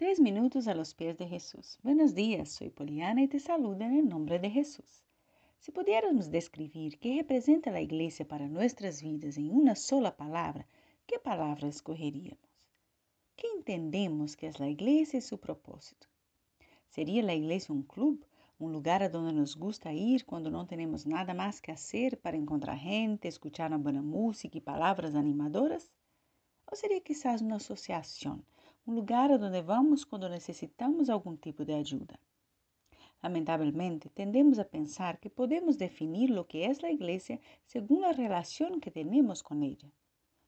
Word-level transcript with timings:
Tres 0.00 0.18
minutos 0.18 0.66
a 0.66 0.74
los 0.74 0.94
pies 0.94 1.18
de 1.18 1.28
Jesús. 1.28 1.78
Buenos 1.82 2.14
días, 2.14 2.48
soy 2.52 2.70
Poliana 2.70 3.22
y 3.22 3.28
te 3.28 3.38
saludo 3.38 3.84
en 3.84 3.98
el 3.98 4.08
nombre 4.08 4.38
de 4.38 4.48
Jesús. 4.48 5.04
Si 5.58 5.72
pudiéramos 5.72 6.30
describir 6.30 6.98
qué 6.98 7.18
representa 7.18 7.70
la 7.70 7.82
iglesia 7.82 8.26
para 8.26 8.48
nuestras 8.48 9.02
vidas 9.02 9.36
en 9.36 9.50
una 9.50 9.74
sola 9.74 10.16
palabra, 10.16 10.66
¿qué 11.06 11.18
palabra 11.18 11.68
escogeríamos? 11.68 12.48
¿Qué 13.36 13.46
entendemos 13.54 14.38
que 14.38 14.46
es 14.46 14.58
la 14.58 14.70
iglesia 14.70 15.18
y 15.18 15.20
su 15.20 15.38
propósito? 15.38 16.06
¿Sería 16.88 17.22
la 17.22 17.34
iglesia 17.34 17.74
un 17.74 17.82
club, 17.82 18.24
un 18.58 18.72
lugar 18.72 19.02
a 19.02 19.10
donde 19.10 19.34
nos 19.34 19.54
gusta 19.54 19.92
ir 19.92 20.24
cuando 20.24 20.50
no 20.50 20.66
tenemos 20.66 21.06
nada 21.06 21.34
más 21.34 21.60
que 21.60 21.72
hacer 21.72 22.18
para 22.18 22.38
encontrar 22.38 22.78
gente, 22.78 23.28
escuchar 23.28 23.68
una 23.68 23.76
buena 23.76 24.00
música 24.00 24.56
y 24.56 24.62
palabras 24.62 25.14
animadoras? 25.14 25.92
¿O 26.64 26.74
sería 26.74 27.00
quizás 27.00 27.42
una 27.42 27.56
asociación, 27.56 28.46
um 28.90 28.94
lugar 28.94 29.30
onde 29.30 29.62
vamos 29.62 30.04
quando 30.04 30.28
necessitamos 30.28 31.08
algum 31.08 31.36
tipo 31.36 31.64
de 31.64 31.74
ajuda. 31.74 32.18
Lamentavelmente, 33.22 34.08
tendemos 34.08 34.58
a 34.58 34.64
pensar 34.64 35.18
que 35.18 35.30
podemos 35.30 35.76
definir 35.76 36.36
o 36.36 36.44
que 36.44 36.58
é 36.58 36.72
a 36.82 36.92
igreja 36.98 37.38
segundo 37.64 38.06
a 38.06 38.10
relação 38.10 38.80
que 38.80 38.90
temos 38.90 39.42
com 39.42 39.62
ela. 39.62 39.88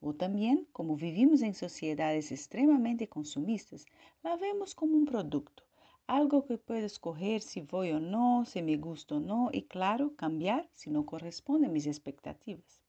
Ou 0.00 0.14
também, 0.14 0.64
como 0.72 0.94
vivimos 0.94 1.42
em 1.42 1.52
sociedades 1.52 2.30
extremamente 2.30 3.08
consumistas, 3.08 3.84
la 4.22 4.36
vemos 4.36 4.72
como 4.72 4.96
um 4.96 5.04
produto, 5.04 5.64
algo 6.06 6.40
que 6.42 6.56
puedo 6.56 6.86
escolher 6.86 7.40
se 7.40 7.60
vou 7.60 7.84
ou 7.92 7.98
não, 7.98 8.44
se 8.44 8.62
me 8.62 8.76
gusta 8.76 9.16
ou 9.16 9.20
não 9.20 9.50
e, 9.52 9.60
claro, 9.62 10.10
cambiar 10.10 10.64
se 10.72 10.88
não 10.90 11.02
corresponde 11.02 11.66
a 11.66 11.68
minhas 11.68 11.86
expectativas. 11.86 12.80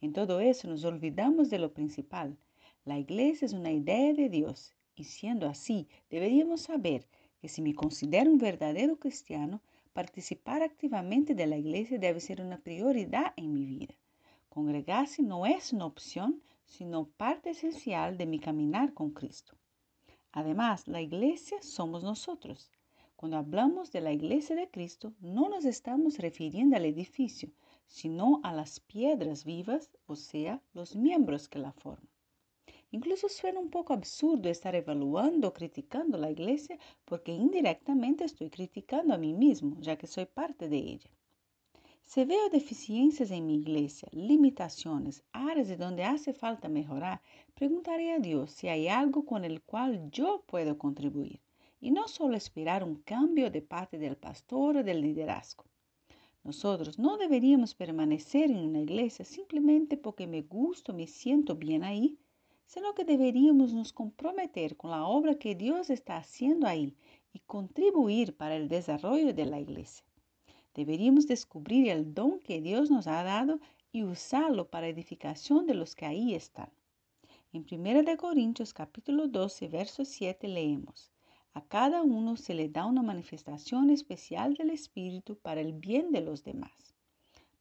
Em 0.00 0.10
todo 0.10 0.40
isso, 0.40 0.66
nos 0.66 0.82
olvidamos 0.84 1.50
de 1.50 1.58
lo 1.58 1.68
principal, 1.68 2.32
La 2.86 3.00
iglesia 3.00 3.46
es 3.46 3.52
una 3.52 3.72
idea 3.72 4.12
de 4.12 4.28
Dios 4.28 4.72
y 4.94 5.02
siendo 5.02 5.48
así, 5.48 5.88
deberíamos 6.08 6.60
saber 6.60 7.08
que 7.40 7.48
si 7.48 7.60
me 7.60 7.74
considero 7.74 8.30
un 8.30 8.38
verdadero 8.38 8.96
cristiano, 9.00 9.60
participar 9.92 10.62
activamente 10.62 11.34
de 11.34 11.48
la 11.48 11.56
iglesia 11.56 11.98
debe 11.98 12.20
ser 12.20 12.40
una 12.40 12.58
prioridad 12.58 13.34
en 13.36 13.52
mi 13.52 13.66
vida. 13.66 13.96
Congregarse 14.48 15.24
no 15.24 15.46
es 15.46 15.72
una 15.72 15.84
opción, 15.84 16.40
sino 16.64 17.08
parte 17.08 17.50
esencial 17.50 18.16
de 18.18 18.26
mi 18.26 18.38
caminar 18.38 18.94
con 18.94 19.10
Cristo. 19.10 19.56
Además, 20.30 20.86
la 20.86 21.00
iglesia 21.00 21.60
somos 21.62 22.04
nosotros. 22.04 22.70
Cuando 23.16 23.36
hablamos 23.36 23.90
de 23.90 24.00
la 24.00 24.12
iglesia 24.12 24.54
de 24.54 24.70
Cristo, 24.70 25.12
no 25.18 25.48
nos 25.48 25.64
estamos 25.64 26.18
refiriendo 26.18 26.76
al 26.76 26.84
edificio, 26.84 27.50
sino 27.88 28.38
a 28.44 28.52
las 28.52 28.78
piedras 28.78 29.44
vivas, 29.44 29.90
o 30.06 30.14
sea, 30.14 30.62
los 30.72 30.94
miembros 30.94 31.48
que 31.48 31.58
la 31.58 31.72
forman. 31.72 32.15
Incluso 32.92 33.28
suena 33.28 33.60
un 33.60 33.70
poco 33.70 33.92
absurdo 33.92 34.48
estar 34.48 34.74
evaluando 34.74 35.48
o 35.48 35.52
criticando 35.52 36.16
la 36.16 36.30
iglesia 36.30 36.78
porque 37.04 37.32
indirectamente 37.32 38.24
estoy 38.24 38.48
criticando 38.48 39.12
a 39.12 39.18
mí 39.18 39.34
mismo, 39.34 39.76
ya 39.80 39.96
que 39.96 40.06
soy 40.06 40.26
parte 40.26 40.68
de 40.68 40.78
ella. 40.78 41.10
Si 42.04 42.24
veo 42.24 42.48
deficiencias 42.50 43.32
en 43.32 43.46
mi 43.46 43.56
iglesia, 43.56 44.08
limitaciones, 44.12 45.24
áreas 45.32 45.66
de 45.66 45.76
donde 45.76 46.04
hace 46.04 46.32
falta 46.32 46.68
mejorar, 46.68 47.20
preguntaré 47.54 48.12
a 48.12 48.20
Dios 48.20 48.52
si 48.52 48.68
hay 48.68 48.86
algo 48.86 49.24
con 49.24 49.44
el 49.44 49.60
cual 49.62 50.08
yo 50.12 50.44
puedo 50.46 50.78
contribuir 50.78 51.40
y 51.80 51.90
no 51.90 52.06
solo 52.06 52.36
esperar 52.36 52.84
un 52.84 53.02
cambio 53.02 53.50
de 53.50 53.60
parte 53.60 53.98
del 53.98 54.16
pastor 54.16 54.76
o 54.76 54.84
del 54.84 55.00
liderazgo. 55.00 55.64
Nosotros 56.44 56.96
no 56.96 57.16
deberíamos 57.16 57.74
permanecer 57.74 58.52
en 58.52 58.58
una 58.58 58.80
iglesia 58.80 59.24
simplemente 59.24 59.96
porque 59.96 60.28
me 60.28 60.42
gusto, 60.42 60.94
me 60.94 61.08
siento 61.08 61.56
bien 61.56 61.82
ahí, 61.82 62.16
sino 62.66 62.94
que 62.94 63.04
deberíamos 63.04 63.72
nos 63.72 63.92
comprometer 63.92 64.76
con 64.76 64.90
la 64.90 65.06
obra 65.06 65.38
que 65.38 65.54
Dios 65.54 65.88
está 65.88 66.16
haciendo 66.16 66.66
ahí 66.66 66.94
y 67.32 67.38
contribuir 67.40 68.36
para 68.36 68.56
el 68.56 68.68
desarrollo 68.68 69.32
de 69.32 69.46
la 69.46 69.60
iglesia. 69.60 70.04
Deberíamos 70.74 71.26
descubrir 71.26 71.88
el 71.88 72.12
don 72.12 72.40
que 72.40 72.60
Dios 72.60 72.90
nos 72.90 73.06
ha 73.06 73.22
dado 73.22 73.60
y 73.92 74.02
usarlo 74.02 74.68
para 74.68 74.88
edificación 74.88 75.66
de 75.66 75.74
los 75.74 75.94
que 75.94 76.04
ahí 76.04 76.34
están. 76.34 76.70
En 77.52 77.64
1 77.70 78.16
Corintios 78.18 78.74
capítulo 78.74 79.28
12, 79.28 79.68
verso 79.68 80.04
7 80.04 80.48
leemos, 80.48 81.10
A 81.54 81.62
cada 81.62 82.02
uno 82.02 82.36
se 82.36 82.52
le 82.52 82.68
da 82.68 82.84
una 82.84 83.02
manifestación 83.02 83.88
especial 83.88 84.54
del 84.54 84.70
Espíritu 84.70 85.36
para 85.36 85.62
el 85.62 85.72
bien 85.72 86.10
de 86.10 86.20
los 86.20 86.44
demás. 86.44 86.95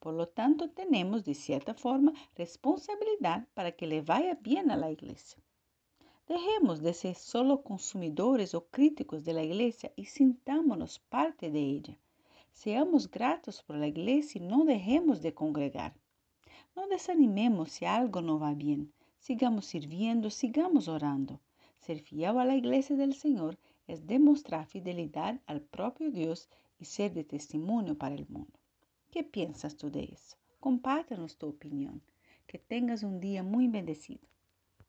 Por 0.05 0.13
lo 0.13 0.27
tanto, 0.27 0.69
tenemos 0.69 1.25
de 1.25 1.33
cierta 1.33 1.73
forma 1.73 2.13
responsabilidad 2.35 3.47
para 3.55 3.71
que 3.71 3.88
le 3.88 4.03
vaya 4.03 4.35
bien 4.35 4.69
a 4.69 4.77
la 4.77 4.91
iglesia. 4.91 5.41
Dejemos 6.27 6.83
de 6.83 6.93
ser 6.93 7.16
solo 7.16 7.63
consumidores 7.63 8.53
o 8.53 8.67
críticos 8.67 9.25
de 9.25 9.33
la 9.33 9.41
iglesia 9.41 9.91
y 9.95 10.05
sintámonos 10.05 10.99
parte 10.99 11.49
de 11.49 11.59
ella. 11.59 11.97
Seamos 12.51 13.09
gratos 13.09 13.63
por 13.63 13.77
la 13.77 13.88
iglesia 13.88 14.39
y 14.39 14.45
no 14.45 14.63
dejemos 14.63 15.23
de 15.23 15.33
congregar. 15.33 15.95
No 16.75 16.87
desanimemos 16.87 17.72
si 17.72 17.85
algo 17.85 18.22
no 18.22 18.37
va 18.37 18.53
bien. 18.53 18.93
Sigamos 19.17 19.66
sirviendo, 19.66 20.29
sigamos 20.29 20.87
orando. 20.87 21.41
Ser 21.79 21.99
fiel 21.99 22.37
a 22.37 22.45
la 22.45 22.55
iglesia 22.55 22.95
del 22.95 23.16
Señor 23.16 23.57
es 23.87 24.05
demostrar 24.05 24.67
fidelidad 24.67 25.41
al 25.47 25.61
propio 25.61 26.11
Dios 26.11 26.47
y 26.77 26.85
ser 26.85 27.11
de 27.11 27.23
testimonio 27.23 27.97
para 27.97 28.13
el 28.13 28.27
mundo. 28.27 28.59
¿Qué 29.16 29.24
piensas 29.24 29.78
tú 29.78 29.90
de 29.90 30.09
eso? 30.12 30.36
Compártanos 30.59 31.38
tu 31.38 31.48
opinión. 31.48 32.02
Que 32.48 32.59
tengas 32.59 33.02
un 33.02 33.22
día 33.22 33.44
muy 33.44 33.70
bendecido. 33.70 34.28